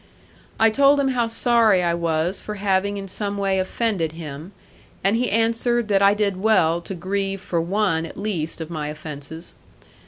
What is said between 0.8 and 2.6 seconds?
him how sorry I was for